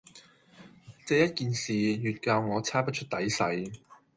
[1.05, 3.71] 這一件事，越教我猜不出底細。